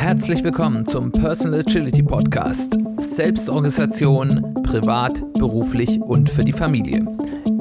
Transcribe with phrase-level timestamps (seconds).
[0.00, 2.78] Herzlich willkommen zum Personal Agility Podcast.
[2.96, 7.04] Selbstorganisation, privat, beruflich und für die Familie.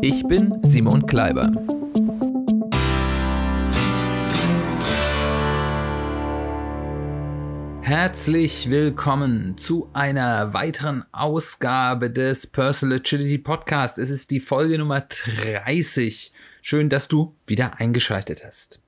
[0.02, 1.52] Ich bin Simon Kleiber.
[7.82, 13.98] Herzlich willkommen zu einer weiteren Ausgabe des Personal Agility Podcast.
[13.98, 16.32] Es ist die Folge Nummer 30.
[16.62, 18.80] Schön, dass du wieder eingeschaltet hast.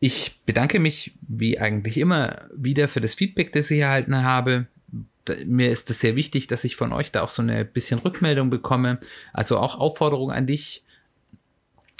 [0.00, 4.66] Ich bedanke mich, wie eigentlich immer, wieder für das Feedback, das ich erhalten habe.
[5.44, 8.48] Mir ist es sehr wichtig, dass ich von euch da auch so eine bisschen Rückmeldung
[8.48, 8.98] bekomme.
[9.34, 10.82] Also auch Aufforderung an dich,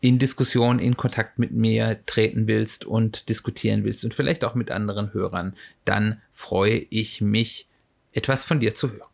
[0.00, 4.70] in Diskussion, in Kontakt mit mir treten willst und diskutieren willst und vielleicht auch mit
[4.70, 7.68] anderen Hörern, dann freue ich mich,
[8.12, 9.11] etwas von dir zu hören.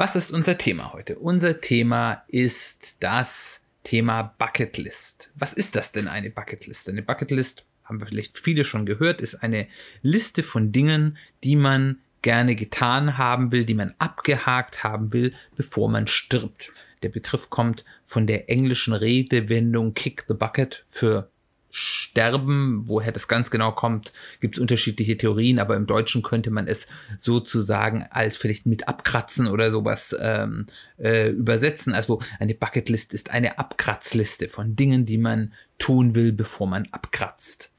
[0.00, 1.18] Was ist unser Thema heute?
[1.18, 5.30] Unser Thema ist das Thema Bucketlist.
[5.34, 6.88] Was ist das denn eine Bucketlist?
[6.88, 9.68] Eine Bucketlist, haben wir vielleicht viele schon gehört, ist eine
[10.00, 15.90] Liste von Dingen, die man gerne getan haben will, die man abgehakt haben will, bevor
[15.90, 16.72] man stirbt.
[17.02, 21.30] Der Begriff kommt von der englischen Redewendung Kick the Bucket für
[21.70, 22.84] sterben.
[22.86, 26.86] Woher das ganz genau kommt, gibt es unterschiedliche Theorien, aber im Deutschen könnte man es
[27.18, 30.66] sozusagen als vielleicht mit abkratzen oder sowas ähm,
[30.98, 31.94] äh, übersetzen.
[31.94, 37.72] Also eine Bucketlist ist eine Abkratzliste von Dingen, die man tun will, bevor man abkratzt.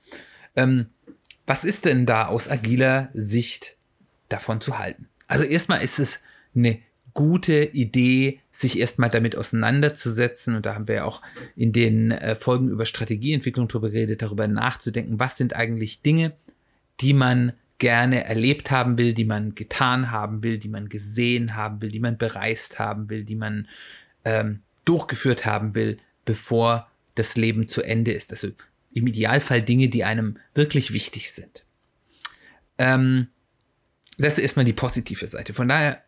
[0.55, 0.87] Ähm,
[1.45, 3.77] was ist denn da aus agiler Sicht
[4.29, 5.09] davon zu halten?
[5.27, 6.21] Also erstmal ist es
[6.55, 6.79] eine
[7.13, 10.55] gute Idee, sich erstmal damit auseinanderzusetzen.
[10.55, 11.21] Und da haben wir ja auch
[11.55, 16.33] in den äh, Folgen über Strategieentwicklung drüber geredet, darüber nachzudenken, was sind eigentlich Dinge,
[16.99, 21.81] die man gerne erlebt haben will, die man getan haben will, die man gesehen haben
[21.81, 23.67] will, die man bereist haben will, die man
[24.23, 28.31] ähm, durchgeführt haben will, bevor das Leben zu Ende ist.
[28.31, 28.49] Also
[28.93, 31.65] im Idealfall Dinge, die einem wirklich wichtig sind.
[32.77, 33.27] Ähm,
[34.17, 35.53] das ist erstmal die positive Seite.
[35.53, 36.03] Von daher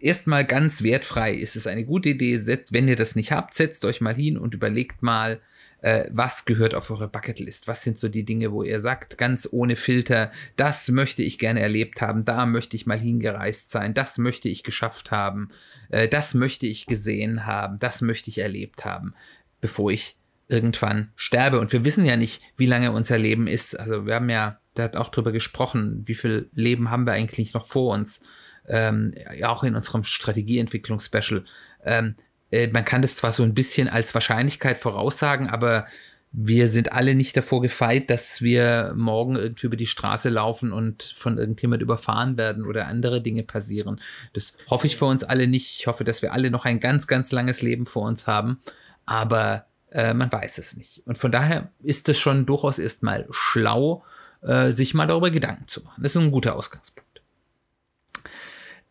[0.00, 2.40] erstmal ganz wertfrei ist es eine gute Idee.
[2.70, 5.40] Wenn ihr das nicht habt, setzt euch mal hin und überlegt mal,
[5.82, 7.68] äh, was gehört auf eure Bucketlist?
[7.68, 11.60] Was sind so die Dinge, wo ihr sagt, ganz ohne Filter, das möchte ich gerne
[11.60, 15.48] erlebt haben, da möchte ich mal hingereist sein, das möchte ich geschafft haben,
[15.88, 19.14] äh, das möchte ich gesehen haben, das möchte ich erlebt haben,
[19.60, 20.16] bevor ich
[20.48, 21.60] irgendwann sterbe.
[21.60, 23.78] Und wir wissen ja nicht, wie lange unser Leben ist.
[23.78, 27.54] Also wir haben ja, da hat auch drüber gesprochen, wie viel Leben haben wir eigentlich
[27.54, 28.20] noch vor uns
[28.70, 29.12] ähm,
[29.44, 31.44] auch in unserem Strategieentwicklungs-Special.
[31.84, 32.14] Ähm,
[32.50, 35.86] äh, man kann das zwar so ein bisschen als Wahrscheinlichkeit voraussagen, aber
[36.32, 41.02] wir sind alle nicht davor gefeit, dass wir morgen irgendwie über die Straße laufen und
[41.02, 44.00] von irgendjemand überfahren werden oder andere Dinge passieren.
[44.32, 45.80] Das hoffe ich für uns alle nicht.
[45.80, 48.60] Ich hoffe, dass wir alle noch ein ganz, ganz langes Leben vor uns haben.
[49.06, 51.02] Aber äh, man weiß es nicht.
[51.04, 54.04] Und von daher ist es schon durchaus erstmal schlau,
[54.42, 56.00] äh, sich mal darüber Gedanken zu machen.
[56.00, 57.09] Das ist ein guter Ausgangspunkt.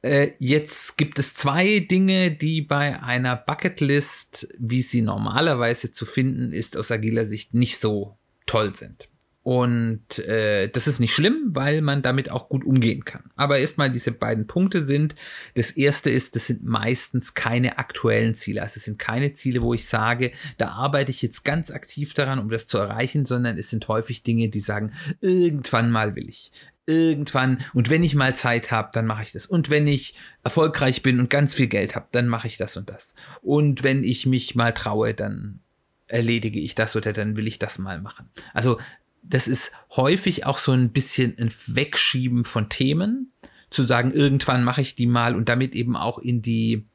[0.02, 6.54] Äh, jetzt gibt es zwei Dinge, die bei einer Bucketlist, wie sie normalerweise zu finden
[6.54, 9.10] ist, aus agiler Sicht nicht so toll sind.
[9.42, 13.32] Und äh, das ist nicht schlimm, weil man damit auch gut umgehen kann.
[13.36, 15.16] Aber erstmal diese beiden Punkte sind,
[15.56, 18.62] das erste ist, das sind meistens keine aktuellen Ziele.
[18.62, 22.40] Also es sind keine Ziele, wo ich sage, da arbeite ich jetzt ganz aktiv daran,
[22.40, 26.52] um das zu erreichen, sondern es sind häufig Dinge, die sagen, irgendwann mal will ich
[26.90, 29.46] irgendwann und wenn ich mal Zeit habe, dann mache ich das.
[29.46, 32.90] Und wenn ich erfolgreich bin und ganz viel Geld habe, dann mache ich das und
[32.90, 33.16] das.
[33.42, 35.60] Und wenn ich mich mal traue, dann
[36.08, 38.30] erledige ich das oder dann will ich das mal machen.
[38.54, 38.80] Also
[39.22, 43.32] das ist häufig auch so ein bisschen ein Wegschieben von Themen,
[43.70, 46.88] zu sagen, irgendwann mache ich die mal und damit eben auch in die,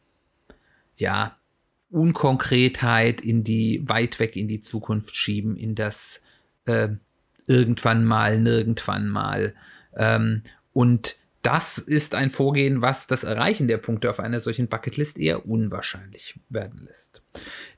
[0.96, 1.36] ja,
[1.90, 6.22] Unkonkretheit, in die weit weg in die Zukunft schieben, in das
[6.64, 6.88] äh,
[7.46, 9.54] irgendwann mal, nirgendwann mal.
[9.96, 10.42] Ähm,
[10.72, 15.46] und das ist ein Vorgehen, was das Erreichen der Punkte auf einer solchen Bucketlist eher
[15.46, 17.20] unwahrscheinlich werden lässt.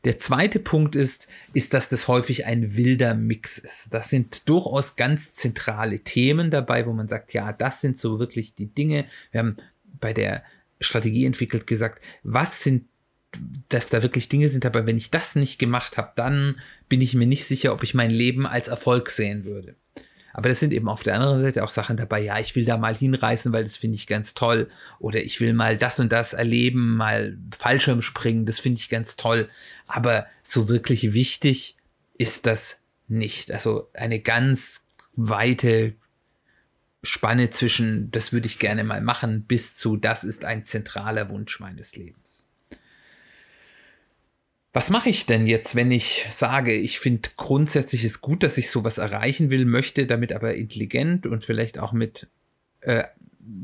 [0.04, 3.92] Der zweite Punkt ist, ist, dass das häufig ein wilder Mix ist.
[3.92, 8.54] Das sind durchaus ganz zentrale Themen dabei, wo man sagt, ja, das sind so wirklich
[8.54, 9.06] die Dinge.
[9.32, 9.56] Wir haben
[10.00, 10.44] bei der
[10.80, 12.84] Strategie entwickelt gesagt, was sind
[13.68, 16.58] dass da wirklich Dinge sind, aber wenn ich das nicht gemacht habe, dann
[16.88, 19.74] bin ich mir nicht sicher, ob ich mein Leben als Erfolg sehen würde.
[20.36, 22.76] Aber das sind eben auf der anderen Seite auch Sachen dabei, ja, ich will da
[22.76, 24.68] mal hinreisen, weil das finde ich ganz toll.
[24.98, 29.16] Oder ich will mal das und das erleben, mal Fallschirm springen, das finde ich ganz
[29.16, 29.48] toll.
[29.86, 31.78] Aber so wirklich wichtig
[32.18, 33.50] ist das nicht.
[33.50, 35.94] Also eine ganz weite
[37.02, 41.60] Spanne zwischen, das würde ich gerne mal machen, bis zu, das ist ein zentraler Wunsch
[41.60, 42.46] meines Lebens.
[44.76, 48.68] Was mache ich denn jetzt, wenn ich sage, ich finde grundsätzlich ist gut, dass ich
[48.68, 52.26] sowas erreichen will, möchte damit aber intelligent und vielleicht auch mit
[52.80, 53.04] äh,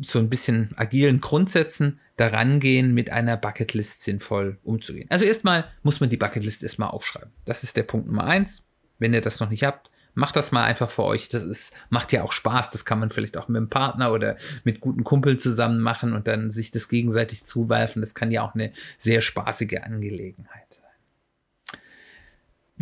[0.00, 5.06] so ein bisschen agilen Grundsätzen daran gehen, mit einer Bucketlist sinnvoll umzugehen.
[5.11, 7.31] Also erstmal muss man die Bucketlist erstmal aufschreiben.
[7.44, 8.65] Das ist der Punkt Nummer eins.
[8.99, 11.29] Wenn ihr das noch nicht habt, macht das mal einfach für euch.
[11.29, 12.70] Das ist, macht ja auch Spaß.
[12.70, 16.26] Das kann man vielleicht auch mit einem Partner oder mit guten Kumpeln zusammen machen und
[16.26, 18.00] dann sich das gegenseitig zuwerfen.
[18.00, 20.81] Das kann ja auch eine sehr spaßige Angelegenheit.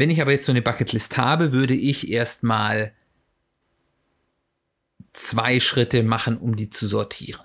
[0.00, 2.94] Wenn ich aber jetzt so eine Bucketlist habe, würde ich erstmal
[5.12, 7.42] zwei Schritte machen, um die zu sortieren.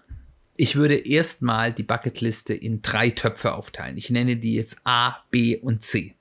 [0.56, 3.98] Ich würde erstmal die Bucketliste in drei Töpfe aufteilen.
[3.98, 6.16] Ich nenne die jetzt A, B und C.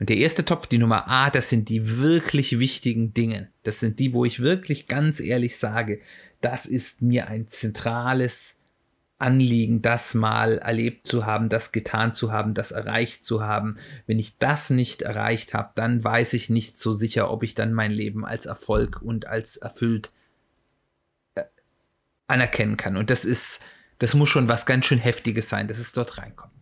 [0.00, 3.52] Und der erste Topf, die Nummer A, das sind die wirklich wichtigen Dinge.
[3.62, 6.00] Das sind die, wo ich wirklich ganz ehrlich sage,
[6.40, 8.56] das ist mir ein zentrales
[9.20, 13.76] Anliegen, das mal erlebt zu haben, das getan zu haben, das erreicht zu haben.
[14.06, 17.74] Wenn ich das nicht erreicht habe, dann weiß ich nicht so sicher, ob ich dann
[17.74, 20.10] mein Leben als Erfolg und als erfüllt
[21.34, 21.44] äh,
[22.26, 22.96] anerkennen kann.
[22.96, 23.60] Und das ist,
[23.98, 26.52] das muss schon was ganz schön Heftiges sein, dass es dort reinkommt.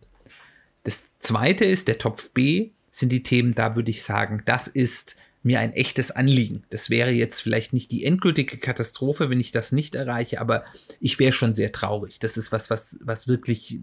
[0.83, 5.15] Das zweite ist der Topf B sind die Themen, da würde ich sagen, das ist
[5.43, 6.63] mir ein echtes Anliegen.
[6.69, 10.65] Das wäre jetzt vielleicht nicht die endgültige Katastrophe, wenn ich das nicht erreiche, aber
[10.99, 12.19] ich wäre schon sehr traurig.
[12.19, 13.79] Das ist was, was, was wirklich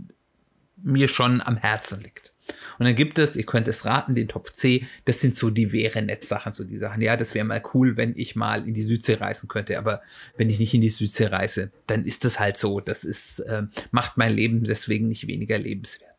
[0.77, 2.35] mir schon am Herzen liegt.
[2.79, 5.73] Und dann gibt es, ihr könnt es raten, den Topf C, das sind so die
[5.73, 7.01] wäre nett Sachen, so die Sachen.
[7.01, 10.03] Ja, das wäre mal cool, wenn ich mal in die Südsee reisen könnte, aber
[10.37, 12.81] wenn ich nicht in die Südsee reise, dann ist das halt so.
[12.81, 16.11] Das ist, äh, macht mein Leben deswegen nicht weniger lebenswert.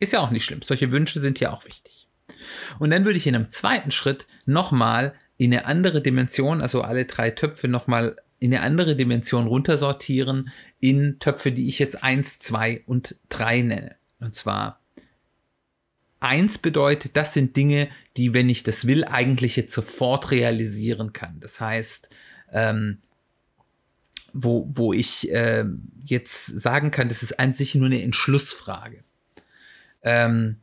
[0.00, 0.60] Ist ja auch nicht schlimm.
[0.62, 2.03] Solche Wünsche sind ja auch wichtig.
[2.78, 7.04] Und dann würde ich in einem zweiten Schritt nochmal in eine andere Dimension, also alle
[7.04, 10.50] drei Töpfe nochmal in eine andere Dimension runtersortieren
[10.80, 13.96] in Töpfe, die ich jetzt 1, 2 und 3 nenne.
[14.20, 14.80] Und zwar
[16.20, 21.38] 1 bedeutet, das sind Dinge, die, wenn ich das will, eigentlich jetzt sofort realisieren kann.
[21.40, 22.10] Das heißt,
[22.52, 22.98] ähm,
[24.32, 25.64] wo, wo ich äh,
[26.04, 29.04] jetzt sagen kann, das ist an sich nur eine Entschlussfrage.
[30.02, 30.56] Ähm,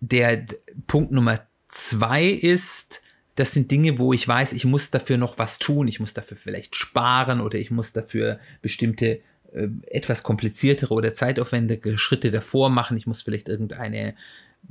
[0.00, 0.46] der
[0.86, 3.02] Punkt Nummer zwei ist,
[3.36, 5.88] das sind Dinge, wo ich weiß, ich muss dafür noch was tun.
[5.88, 9.20] Ich muss dafür vielleicht sparen oder ich muss dafür bestimmte
[9.52, 12.96] äh, etwas kompliziertere oder zeitaufwendige Schritte davor machen.
[12.96, 14.14] Ich muss vielleicht irgendeine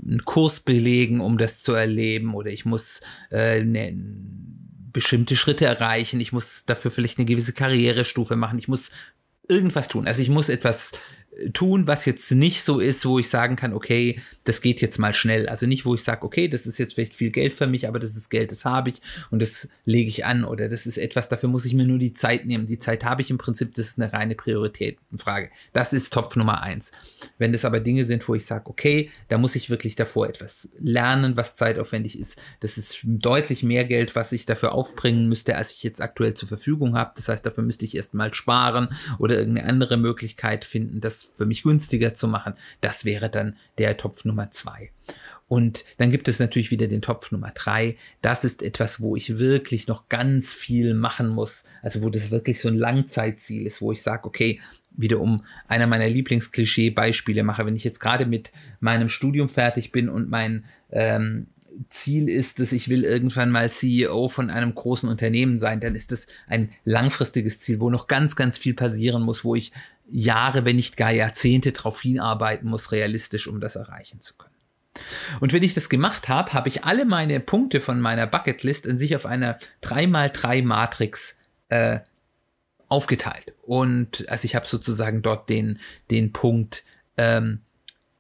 [0.04, 3.02] einen Kurs belegen, um das zu erleben oder ich muss
[3.32, 3.96] äh, ne,
[4.92, 6.20] bestimmte Schritte erreichen.
[6.20, 8.60] Ich muss dafür vielleicht eine gewisse Karrierestufe machen.
[8.60, 8.92] Ich muss
[9.48, 10.08] irgendwas tun.
[10.08, 10.94] Also ich muss etwas
[11.54, 15.14] tun, was jetzt nicht so ist, wo ich sagen kann, okay, das geht jetzt mal
[15.14, 15.48] schnell.
[15.48, 18.00] Also nicht, wo ich sage, okay, das ist jetzt vielleicht viel Geld für mich, aber
[18.00, 19.02] das ist Geld, das habe ich
[19.32, 22.14] und das lege ich an oder das ist etwas, dafür muss ich mir nur die
[22.14, 22.68] Zeit nehmen.
[22.68, 25.50] Die Zeit habe ich im Prinzip, das ist eine reine Prioritätenfrage.
[25.74, 26.92] Das ist Topf Nummer eins.
[27.38, 30.70] Wenn das aber Dinge sind, wo ich sage, okay, da muss ich wirklich davor etwas
[30.78, 35.72] lernen, was zeitaufwendig ist, das ist deutlich mehr Geld, was ich dafür aufbringen müsste, als
[35.72, 37.12] ich jetzt aktuell zur Verfügung habe.
[37.16, 38.90] Das heißt, dafür müsste ich erst mal sparen
[39.20, 42.54] oder irgendeine andere Möglichkeit finden, das für mich günstiger zu machen.
[42.82, 44.92] Das wäre dann der Topf Nummer zwei.
[45.48, 47.98] Und dann gibt es natürlich wieder den Topf Nummer drei.
[48.22, 51.66] Das ist etwas, wo ich wirklich noch ganz viel machen muss.
[51.84, 54.60] Also wo das wirklich so ein Langzeitziel ist, wo ich sage, okay,
[54.98, 60.10] wieder um einer meiner Lieblingsklischee-Beispiele mache, wenn ich jetzt gerade mit meinem Studium fertig bin
[60.10, 61.48] und mein ähm,
[61.90, 66.12] Ziel ist, dass ich will irgendwann mal CEO von einem großen Unternehmen sein, dann ist
[66.12, 69.72] das ein langfristiges Ziel, wo noch ganz, ganz viel passieren muss, wo ich
[70.08, 74.56] Jahre, wenn nicht gar Jahrzehnte darauf hinarbeiten muss, realistisch, um das erreichen zu können.
[75.40, 78.98] Und wenn ich das gemacht habe, habe ich alle meine Punkte von meiner Bucketlist in
[78.98, 81.38] sich auf einer 3x3 Matrix
[81.70, 82.00] äh,
[82.88, 83.54] aufgeteilt.
[83.64, 85.80] Und also ich habe sozusagen dort den,
[86.12, 86.84] den Punkt
[87.18, 87.60] ähm,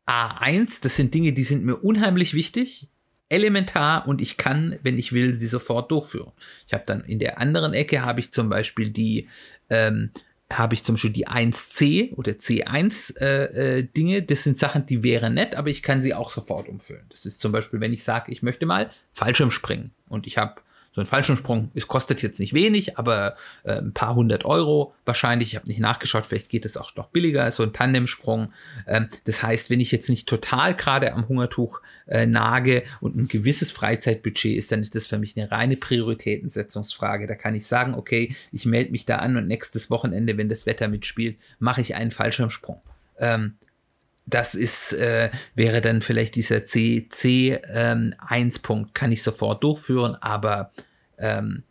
[0.07, 2.87] A1, das sind Dinge, die sind mir unheimlich wichtig,
[3.29, 6.31] elementar und ich kann, wenn ich will, sie sofort durchführen.
[6.67, 9.27] Ich habe dann in der anderen Ecke habe ich zum Beispiel die
[9.69, 10.11] ähm,
[10.51, 14.21] habe ich zum Beispiel die 1C oder C1 äh, äh, Dinge.
[14.21, 17.05] Das sind Sachen, die wären nett, aber ich kann sie auch sofort umfüllen.
[17.09, 20.61] Das ist zum Beispiel, wenn ich sage, ich möchte mal Fallschirm springen und ich habe
[20.95, 25.49] So ein Fallschirmsprung, es kostet jetzt nicht wenig, aber äh, ein paar hundert Euro wahrscheinlich.
[25.49, 28.53] Ich habe nicht nachgeschaut, vielleicht geht es auch noch billiger, so ein Tandemsprung.
[28.87, 33.27] Ähm, das heißt, wenn ich jetzt nicht total gerade am Hungertuch äh, nage und ein
[33.27, 37.27] gewisses Freizeitbudget ist, dann ist das für mich eine reine Prioritätensetzungsfrage.
[37.27, 40.65] Da kann ich sagen, okay, ich melde mich da an und nächstes Wochenende, wenn das
[40.65, 42.81] Wetter mitspielt, mache ich einen Fallschirmsprung.
[43.19, 43.55] Ähm,
[44.25, 50.71] das ist, äh, wäre dann vielleicht dieser CC1-Punkt, ähm, kann ich sofort durchführen, aber
[51.17, 51.63] ähm,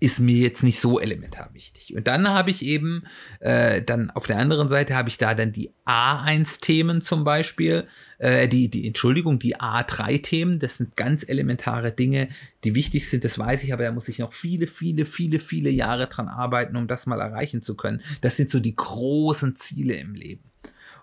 [0.00, 1.96] ist mir jetzt nicht so elementar wichtig.
[1.96, 3.02] Und dann habe ich eben,
[3.40, 7.88] äh, dann auf der anderen Seite habe ich da dann die A1-Themen zum Beispiel,
[8.18, 12.28] äh, die, die, Entschuldigung, die A3-Themen, das sind ganz elementare Dinge,
[12.62, 15.70] die wichtig sind, das weiß ich, aber da muss ich noch viele, viele, viele, viele
[15.70, 18.00] Jahre dran arbeiten, um das mal erreichen zu können.
[18.20, 20.47] Das sind so die großen Ziele im Leben.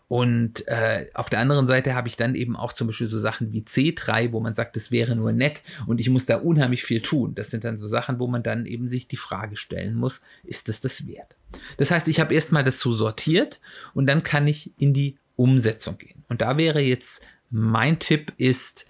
[0.07, 3.51] Und äh, auf der anderen Seite habe ich dann eben auch zum Beispiel so Sachen
[3.51, 7.01] wie C3, wo man sagt, das wäre nur nett und ich muss da unheimlich viel
[7.01, 7.33] tun.
[7.33, 10.69] Das sind dann so Sachen, wo man dann eben sich die Frage stellen muss, ist
[10.69, 11.35] es das wert?
[11.77, 13.59] Das heißt, ich habe erstmal das so sortiert
[13.95, 16.24] und dann kann ich in die Umsetzung gehen.
[16.29, 18.85] Und da wäre jetzt mein Tipp ist,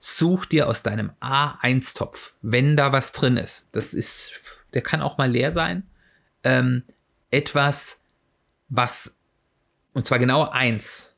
[0.00, 4.32] such dir aus deinem A1-Topf, wenn da was drin ist, das ist,
[4.74, 5.84] der kann auch mal leer sein,
[6.44, 6.82] ähm,
[7.30, 8.02] etwas,
[8.68, 9.17] was
[9.98, 11.16] und zwar genau eins,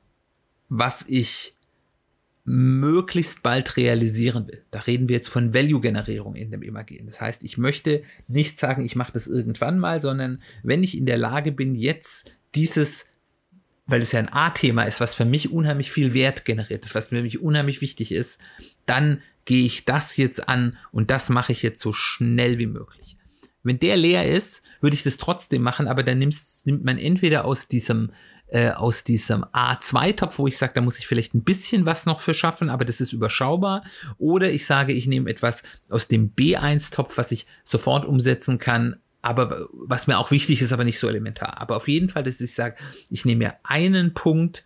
[0.70, 1.54] was ich
[2.44, 4.64] möglichst bald realisieren will.
[4.70, 7.04] Da reden wir jetzt von Value-Generierung in dem Imagin.
[7.04, 11.04] Das heißt, ich möchte nicht sagen, ich mache das irgendwann mal, sondern wenn ich in
[11.04, 13.08] der Lage bin, jetzt dieses,
[13.84, 17.08] weil es ja ein A-Thema ist, was für mich unheimlich viel Wert generiert ist, was
[17.08, 18.40] für mich unheimlich wichtig ist,
[18.86, 23.18] dann gehe ich das jetzt an und das mache ich jetzt so schnell wie möglich.
[23.62, 27.68] Wenn der leer ist, würde ich das trotzdem machen, aber dann nimmt man entweder aus
[27.68, 28.10] diesem
[28.50, 32.20] äh, aus diesem A2-Topf, wo ich sage, da muss ich vielleicht ein bisschen was noch
[32.20, 33.84] für schaffen, aber das ist überschaubar.
[34.18, 39.68] Oder ich sage, ich nehme etwas aus dem B1-Topf, was ich sofort umsetzen kann, aber
[39.72, 41.60] was mir auch wichtig ist, aber nicht so elementar.
[41.60, 42.76] Aber auf jeden Fall, dass ich sage,
[43.08, 44.64] ich nehme mir einen Punkt,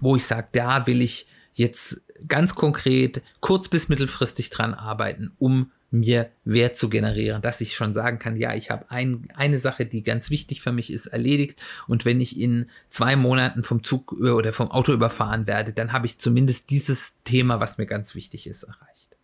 [0.00, 5.72] wo ich sage, da will ich jetzt ganz konkret kurz bis mittelfristig dran arbeiten, um
[5.90, 9.86] mir Wert zu generieren, dass ich schon sagen kann, ja, ich habe ein, eine Sache,
[9.86, 14.12] die ganz wichtig für mich ist, erledigt und wenn ich in zwei Monaten vom Zug
[14.12, 18.46] oder vom Auto überfahren werde, dann habe ich zumindest dieses Thema, was mir ganz wichtig
[18.46, 19.16] ist, erreicht.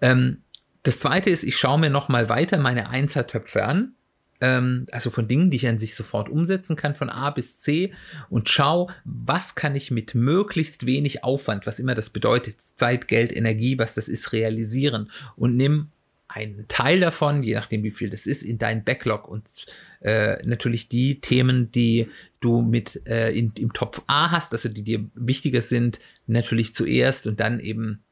[0.00, 0.42] Ähm,
[0.82, 3.94] das zweite ist, ich schaue mir nochmal weiter meine Einzeltöpfe an
[4.42, 7.92] ähm, also von Dingen, die ich an sich sofort umsetzen kann, von A bis C.
[8.28, 13.34] Und schau, was kann ich mit möglichst wenig Aufwand, was immer das bedeutet, Zeit, Geld,
[13.34, 15.10] Energie, was das ist, realisieren.
[15.36, 15.88] Und nimm
[16.26, 19.28] einen Teil davon, je nachdem wie viel das ist, in dein Backlog.
[19.28, 19.66] Und
[20.00, 22.08] äh, natürlich die Themen, die
[22.40, 27.28] du mit äh, in, im Topf A hast, also die dir wichtiger sind, natürlich zuerst
[27.28, 28.02] und dann eben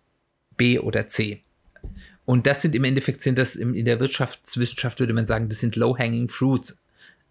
[0.57, 1.43] B oder C.
[2.31, 5.75] Und das sind im Endeffekt, sind das in der Wirtschaftswissenschaft würde man sagen, das sind
[5.75, 6.79] low-hanging fruits.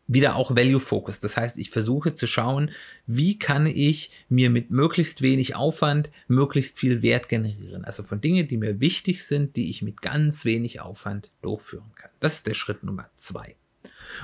[0.07, 1.21] Wieder auch Value Focus.
[1.21, 2.71] Das heißt, ich versuche zu schauen,
[3.07, 7.85] wie kann ich mir mit möglichst wenig Aufwand möglichst viel Wert generieren.
[7.85, 12.11] Also von Dingen, die mir wichtig sind, die ich mit ganz wenig Aufwand durchführen kann.
[12.19, 13.55] Das ist der Schritt Nummer zwei.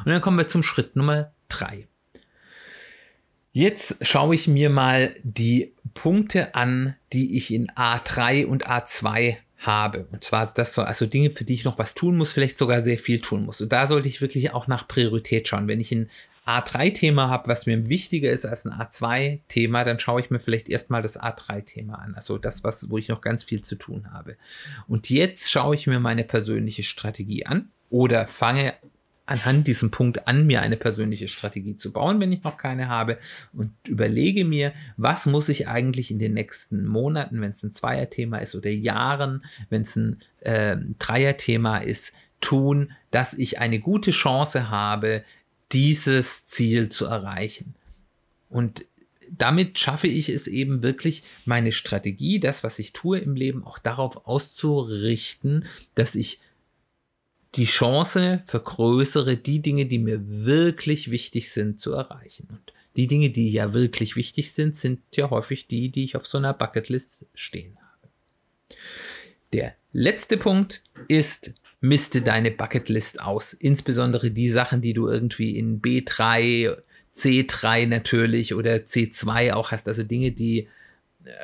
[0.03, 1.87] Und dann kommen wir zum Schritt Nummer drei.
[3.53, 10.07] Jetzt schaue ich mir mal die Punkte an, die ich in A3 und A2 habe.
[10.11, 12.83] Und zwar das so, also Dinge, für die ich noch was tun muss, vielleicht sogar
[12.83, 13.61] sehr viel tun muss.
[13.61, 15.67] Und da sollte ich wirklich auch nach Priorität schauen.
[15.67, 16.09] Wenn ich ein
[16.45, 21.01] A3-Thema habe, was mir wichtiger ist als ein A2-Thema, dann schaue ich mir vielleicht erstmal
[21.01, 22.13] das A3-Thema an.
[22.15, 24.37] Also das, was, wo ich noch ganz viel zu tun habe.
[24.87, 28.73] Und jetzt schaue ich mir meine persönliche Strategie an oder fange
[29.25, 33.17] anhand diesem Punkt an, mir eine persönliche Strategie zu bauen, wenn ich noch keine habe
[33.53, 38.37] und überlege mir, was muss ich eigentlich in den nächsten Monaten, wenn es ein Zweierthema
[38.37, 44.69] ist oder Jahren, wenn es ein äh, Dreierthema ist, tun, dass ich eine gute Chance
[44.69, 45.23] habe,
[45.71, 47.73] dieses Ziel zu erreichen.
[48.49, 48.85] Und
[49.31, 53.79] damit schaffe ich es eben wirklich, meine Strategie, das, was ich tue im Leben, auch
[53.79, 55.65] darauf auszurichten,
[55.95, 56.39] dass ich
[57.55, 62.47] die Chance vergrößere, die Dinge, die mir wirklich wichtig sind, zu erreichen.
[62.49, 66.25] Und die Dinge, die ja wirklich wichtig sind, sind ja häufig die, die ich auf
[66.27, 68.09] so einer Bucketlist stehen habe.
[69.53, 73.53] Der letzte Punkt ist, misste deine Bucketlist aus.
[73.53, 76.77] Insbesondere die Sachen, die du irgendwie in B3,
[77.15, 79.87] C3 natürlich oder C2 auch hast.
[79.87, 80.67] Also Dinge, die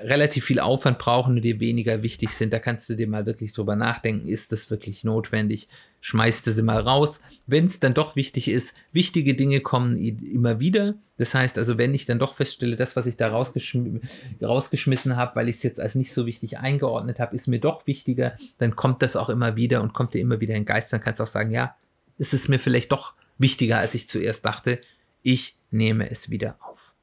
[0.03, 2.53] relativ viel Aufwand brauchen und dir weniger wichtig sind.
[2.53, 5.67] Da kannst du dir mal wirklich drüber nachdenken, ist das wirklich notwendig?
[6.01, 7.21] Schmeißt du sie mal raus.
[7.47, 10.95] Wenn es dann doch wichtig ist, wichtige Dinge kommen immer wieder.
[11.17, 14.01] Das heißt also, wenn ich dann doch feststelle, das, was ich da rausgeschm
[14.41, 17.85] rausgeschmissen habe, weil ich es jetzt als nicht so wichtig eingeordnet habe, ist mir doch
[17.87, 20.91] wichtiger, dann kommt das auch immer wieder und kommt dir immer wieder in Geist.
[20.93, 21.75] Dann kannst du auch sagen, ja,
[22.17, 24.79] ist es mir vielleicht doch wichtiger, als ich zuerst dachte.
[25.21, 26.95] Ich nehme es wieder auf.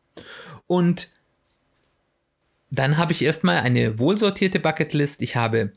[0.66, 1.08] Und
[2.70, 5.22] dann habe ich erstmal eine wohlsortierte Bucketlist.
[5.22, 5.72] Ich habe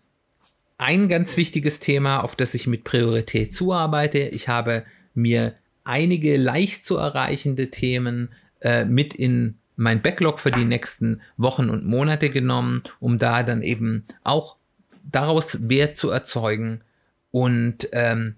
[0.78, 4.20] ein ganz wichtiges Thema, auf das ich mit Priorität zuarbeite.
[4.20, 4.84] Ich habe
[5.14, 8.30] mir einige leicht zu erreichende Themen
[8.62, 13.62] äh, mit in mein Backlog für die nächsten Wochen und Monate genommen, um da dann
[13.62, 14.58] eben auch
[15.04, 16.82] daraus Wert zu erzeugen.
[17.32, 18.36] Und ähm,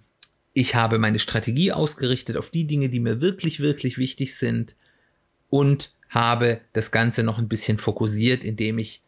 [0.54, 4.76] ich habe meine Strategie ausgerichtet auf die Dinge, die mir wirklich, wirklich wichtig sind
[5.50, 9.01] und habe das Ganze noch ein bisschen fokussiert, indem ich,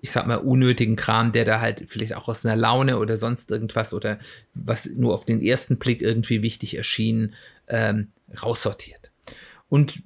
[0.00, 3.50] ich sag mal, unnötigen Kram, der da halt vielleicht auch aus einer Laune oder sonst
[3.50, 4.18] irgendwas oder
[4.54, 7.34] was nur auf den ersten Blick irgendwie wichtig erschien,
[7.68, 8.08] ähm,
[8.42, 9.10] raussortiert.
[9.68, 10.02] Und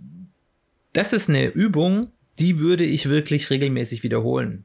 [0.92, 4.64] das ist eine Übung, die würde ich wirklich regelmäßig wiederholen.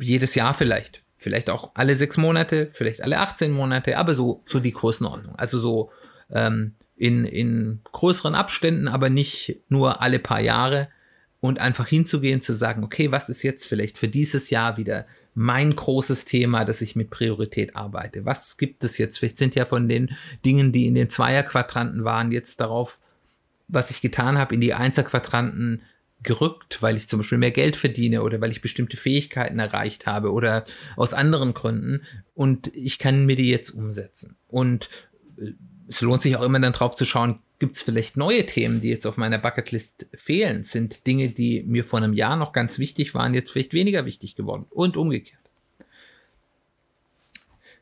[0.00, 1.02] Jedes Jahr vielleicht.
[1.18, 5.34] Vielleicht auch alle sechs Monate, vielleicht alle 18 Monate, aber so, so die Größenordnung.
[5.36, 5.90] Also so
[6.30, 10.88] ähm, in, in größeren Abständen, aber nicht nur alle paar Jahre
[11.40, 15.76] und einfach hinzugehen, zu sagen, okay, was ist jetzt vielleicht für dieses Jahr wieder mein
[15.76, 18.24] großes Thema, dass ich mit Priorität arbeite?
[18.24, 19.18] Was gibt es jetzt?
[19.18, 23.00] Vielleicht sind ja von den Dingen, die in den Zweierquadranten waren, jetzt darauf,
[23.68, 25.82] was ich getan habe, in die Einserquadranten
[26.22, 30.32] gerückt, weil ich zum Beispiel mehr Geld verdiene oder weil ich bestimmte Fähigkeiten erreicht habe
[30.32, 30.64] oder
[30.96, 32.02] aus anderen Gründen
[32.34, 34.36] und ich kann mir die jetzt umsetzen.
[34.48, 34.88] Und
[35.38, 35.52] äh,
[35.88, 38.88] es lohnt sich auch immer dann drauf zu schauen, gibt es vielleicht neue Themen, die
[38.88, 40.64] jetzt auf meiner Bucketlist fehlen?
[40.64, 44.36] Sind Dinge, die mir vor einem Jahr noch ganz wichtig waren, jetzt vielleicht weniger wichtig
[44.36, 45.40] geworden und umgekehrt.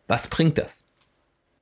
[0.07, 0.89] Was bringt das?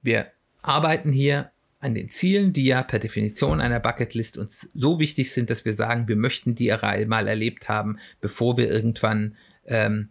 [0.03, 0.33] Wir
[0.63, 5.51] arbeiten hier an den Zielen, die ja per Definition einer Bucketlist uns so wichtig sind,
[5.51, 6.69] dass wir sagen, wir möchten die
[7.07, 10.11] mal erlebt haben, bevor wir irgendwann ähm,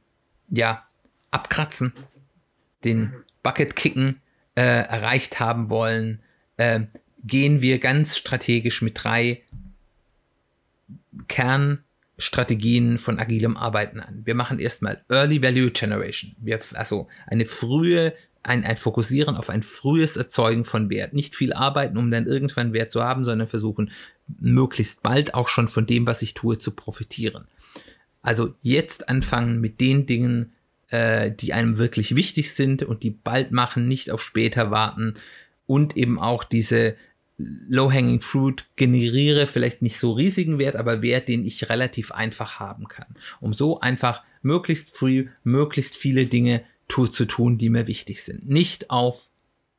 [0.50, 0.85] ja
[1.29, 1.93] abkratzen,
[2.83, 4.20] den Bucket kicken
[4.55, 6.22] äh, erreicht haben wollen,
[6.58, 6.81] äh,
[7.24, 9.41] gehen wir ganz strategisch mit drei
[11.27, 14.22] Kernstrategien von agilem Arbeiten an.
[14.25, 16.36] Wir machen erstmal Early Value Generation.
[16.39, 21.13] Wir, also eine frühe, ein, ein Fokussieren auf ein frühes Erzeugen von Wert.
[21.13, 23.91] Nicht viel arbeiten, um dann irgendwann Wert zu haben, sondern versuchen,
[24.39, 27.46] möglichst bald auch schon von dem, was ich tue, zu profitieren.
[28.22, 30.53] Also jetzt anfangen mit den Dingen,
[30.91, 35.15] äh, die einem wirklich wichtig sind und die bald machen, nicht auf später warten
[35.65, 36.96] und eben auch diese
[37.37, 42.87] Low-Hanging Fruit generiere, vielleicht nicht so riesigen Wert, aber Wert, den ich relativ einfach haben
[42.87, 43.15] kann.
[43.39, 48.48] Um so einfach möglichst früh, möglichst viele Dinge tu zu tun, die mir wichtig sind.
[48.48, 49.29] Nicht auf,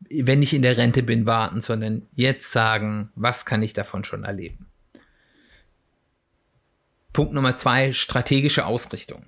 [0.09, 4.25] wenn ich in der Rente bin, warten, sondern jetzt sagen, was kann ich davon schon
[4.25, 4.67] erleben.
[7.13, 9.27] Punkt Nummer zwei, strategische Ausrichtung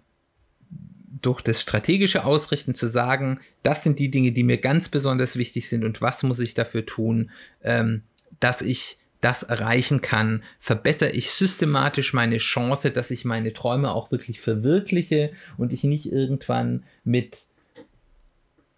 [1.24, 5.68] durch das strategische Ausrichten zu sagen, das sind die Dinge, die mir ganz besonders wichtig
[5.68, 7.30] sind und was muss ich dafür tun,
[7.62, 8.02] ähm,
[8.40, 14.10] dass ich das erreichen kann, verbessere ich systematisch meine Chance, dass ich meine Träume auch
[14.10, 17.46] wirklich verwirkliche und ich nicht irgendwann mit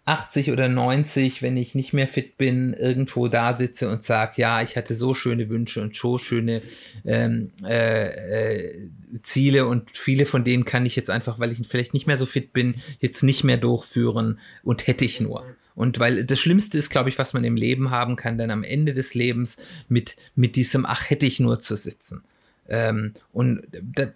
[0.07, 4.61] 80 oder 90, wenn ich nicht mehr fit bin, irgendwo da sitze und sage, ja,
[4.61, 6.61] ich hatte so schöne Wünsche und so schöne
[7.05, 8.89] ähm, äh, äh,
[9.23, 12.25] Ziele und viele von denen kann ich jetzt einfach, weil ich vielleicht nicht mehr so
[12.25, 15.45] fit bin, jetzt nicht mehr durchführen und hätte ich nur.
[15.75, 18.63] Und weil das Schlimmste ist, glaube ich, was man im Leben haben kann, dann am
[18.63, 19.57] Ende des Lebens
[19.89, 22.23] mit, mit diesem Ach hätte ich nur zu sitzen.
[22.69, 23.61] Ähm, und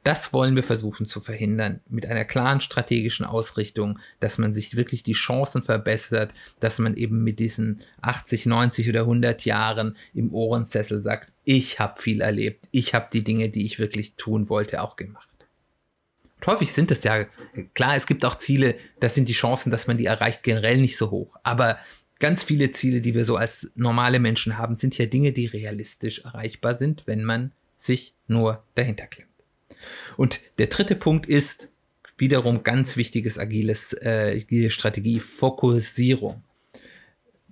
[0.04, 5.04] das wollen wir versuchen zu verhindern mit einer klaren strategischen Ausrichtung, dass man sich wirklich
[5.04, 11.02] die Chancen verbessert, dass man eben mit diesen 80, 90 oder 100 Jahren im Ohrensessel
[11.02, 14.96] sagt, ich habe viel erlebt, ich habe die Dinge, die ich wirklich tun wollte, auch
[14.96, 15.30] gemacht.
[16.38, 17.26] Und häufig sind es ja,
[17.74, 20.98] klar, es gibt auch Ziele, da sind die Chancen, dass man die erreicht, generell nicht
[20.98, 21.36] so hoch.
[21.44, 21.78] Aber
[22.20, 26.20] ganz viele Ziele, die wir so als normale Menschen haben, sind ja Dinge, die realistisch
[26.20, 29.30] erreichbar sind, wenn man sich nur dahinter klemmt.
[30.17, 31.70] Und der dritte Punkt ist
[32.17, 36.44] wiederum ganz wichtiges agiles, äh, Strategie, Fokussierung.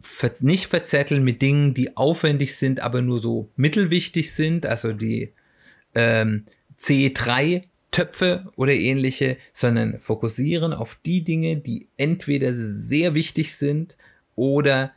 [0.02, 5.34] Ver nicht verzetteln mit Dingen, die aufwendig sind, aber nur so mittelwichtig sind, also die
[5.96, 6.46] ähm,
[6.80, 13.98] C3 Töpfe oder ähnliche, sondern fokussieren auf die Dinge, die entweder sehr wichtig sind
[14.36, 14.94] oder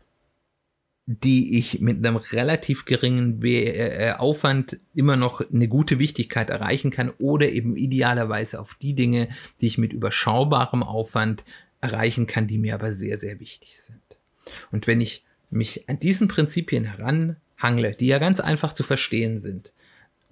[1.06, 7.10] die ich mit einem relativ geringen äh, Aufwand immer noch eine gute Wichtigkeit erreichen kann
[7.18, 9.28] oder eben idealerweise auf die Dinge,
[9.60, 11.44] die ich mit überschaubarem Aufwand
[11.80, 14.00] erreichen kann, die mir aber sehr, sehr wichtig sind.
[14.70, 19.72] Und wenn ich mich an diesen Prinzipien heranhangle, die ja ganz einfach zu verstehen sind,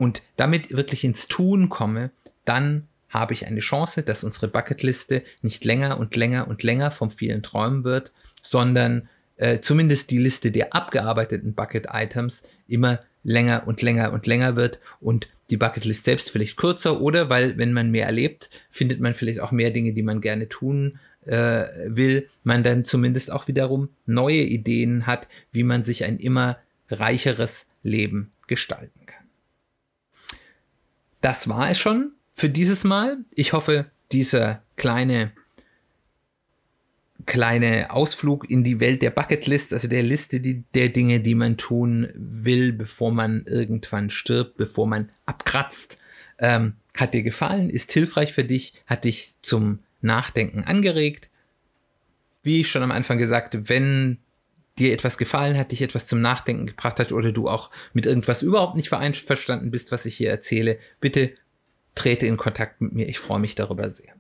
[0.00, 2.11] und damit wirklich ins Tun komme,
[2.46, 7.11] dann habe ich eine Chance, dass unsere Bucketliste nicht länger und länger und länger vom
[7.11, 14.12] vielen Träumen wird, sondern äh, zumindest die Liste der abgearbeiteten Bucket-Items immer länger und länger
[14.12, 18.50] und länger wird und die Bucketlist selbst vielleicht kürzer oder weil, wenn man mehr erlebt,
[18.68, 23.33] findet man vielleicht auch mehr Dinge, die man gerne tun äh, will, man dann zumindest
[23.33, 26.59] auch wiederum neue Ideen hat, wie man sich ein immer
[26.90, 29.24] reicheres Leben gestalten kann.
[31.22, 33.18] Das war es schon für dieses Mal.
[33.35, 35.33] Ich hoffe, dieser kleine
[37.30, 41.56] kleine Ausflug in die Welt der Bucketlist, also der Liste die, der Dinge, die man
[41.56, 45.98] tun will, bevor man irgendwann stirbt, bevor man abkratzt,
[46.40, 51.28] ähm, hat dir gefallen, ist hilfreich für dich, hat dich zum Nachdenken angeregt.
[52.42, 54.18] Wie ich schon am Anfang gesagt, wenn
[54.80, 58.42] dir etwas gefallen hat, dich etwas zum Nachdenken gebracht hat oder du auch mit irgendwas
[58.42, 61.30] überhaupt nicht vereinverstanden bist, was ich hier erzähle, bitte
[61.94, 63.08] trete in Kontakt mit mir.
[63.08, 64.14] Ich freue mich darüber sehr.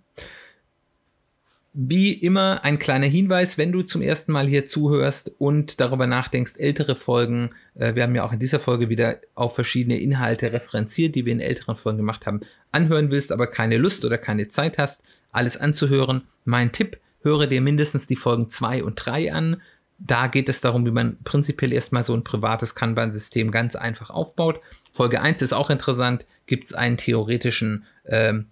[1.72, 6.54] Wie immer ein kleiner Hinweis, wenn du zum ersten Mal hier zuhörst und darüber nachdenkst,
[6.56, 11.14] ältere Folgen, äh, wir haben ja auch in dieser Folge wieder auf verschiedene Inhalte referenziert,
[11.14, 12.40] die wir in älteren Folgen gemacht haben,
[12.72, 16.22] anhören willst, aber keine Lust oder keine Zeit hast, alles anzuhören.
[16.44, 19.62] Mein Tipp, höre dir mindestens die Folgen 2 und 3 an.
[19.98, 24.60] Da geht es darum, wie man prinzipiell erstmal so ein privates Kanban-System ganz einfach aufbaut.
[24.92, 28.46] Folge 1 ist auch interessant, gibt es einen theoretischen ähm,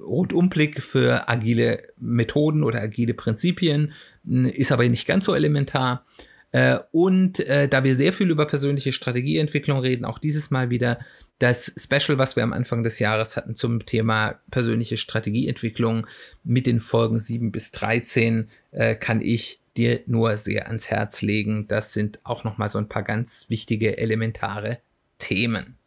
[0.00, 3.92] Rundumblick für agile Methoden oder agile Prinzipien,
[4.24, 6.04] ist aber nicht ganz so elementar.
[6.52, 10.98] Äh, und äh, da wir sehr viel über persönliche Strategieentwicklung reden, auch dieses Mal wieder
[11.38, 16.06] das Special, was wir am Anfang des Jahres hatten zum Thema persönliche Strategieentwicklung
[16.44, 21.66] mit den Folgen 7 bis 13, äh, kann ich dir nur sehr ans Herz legen.
[21.66, 24.78] Das sind auch nochmal so ein paar ganz wichtige, elementare
[25.18, 25.78] Themen.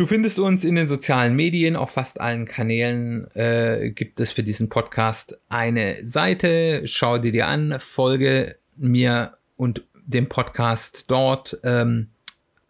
[0.00, 4.42] Du findest uns in den sozialen Medien, auf fast allen Kanälen äh, gibt es für
[4.42, 6.80] diesen Podcast eine Seite.
[6.86, 11.60] Schau dir die an, folge mir und dem Podcast dort.
[11.64, 12.08] Ähm,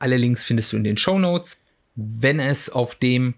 [0.00, 1.56] alle Links findest du in den Show Notes.
[1.94, 3.34] Wenn es auf dem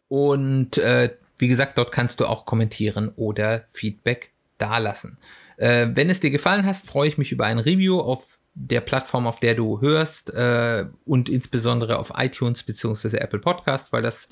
[0.08, 5.18] und äh, wie gesagt, dort kannst du auch kommentieren oder Feedback dalassen.
[5.56, 9.26] Äh, wenn es dir gefallen hat, freue ich mich über ein Review auf der Plattform,
[9.26, 13.16] auf der du hörst äh, und insbesondere auf iTunes bzw.
[13.16, 14.28] Apple Podcasts, weil das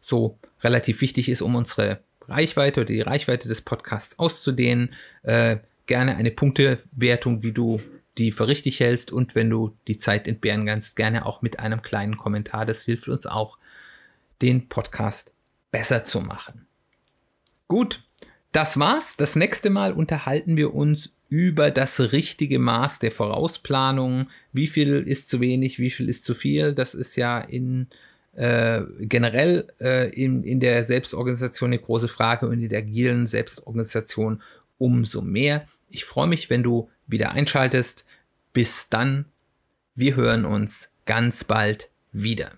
[0.00, 4.94] so relativ wichtig ist, um unsere Reichweite oder die Reichweite des Podcasts auszudehnen.
[5.24, 7.80] Äh, gerne eine Punktewertung, wie du
[8.18, 11.82] die für richtig hältst und wenn du die Zeit entbehren kannst, gerne auch mit einem
[11.82, 12.66] kleinen Kommentar.
[12.66, 13.58] Das hilft uns auch,
[14.42, 15.32] den Podcast
[15.70, 16.66] besser zu machen.
[17.66, 18.02] Gut,
[18.52, 19.16] das war's.
[19.16, 24.28] Das nächste Mal unterhalten wir uns über das richtige Maß der Vorausplanung.
[24.52, 26.74] Wie viel ist zu wenig, wie viel ist zu viel?
[26.74, 27.88] Das ist ja in
[28.34, 34.42] äh, generell äh, in, in der Selbstorganisation eine große Frage und in der agilen Selbstorganisation
[34.78, 35.66] umso mehr.
[35.90, 38.04] Ich freue mich, wenn du wieder einschaltest.
[38.52, 39.26] Bis dann,
[39.94, 42.52] wir hören uns ganz bald wieder.